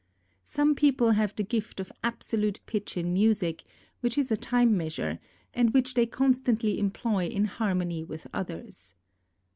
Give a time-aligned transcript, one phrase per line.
[0.41, 3.63] Some people have the gift of absolute pitch in music,
[3.99, 5.19] which is a time measure,
[5.53, 8.95] and which they constantly employ in harmony with others.